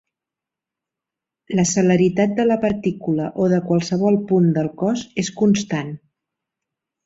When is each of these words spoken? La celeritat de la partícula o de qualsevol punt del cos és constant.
La 1.59 1.65
celeritat 1.71 2.33
de 2.41 2.47
la 2.49 2.57
partícula 2.65 3.29
o 3.45 3.51
de 3.53 3.61
qualsevol 3.69 4.21
punt 4.33 4.51
del 4.59 4.73
cos 4.83 5.07
és 5.27 5.33
constant. 5.45 5.97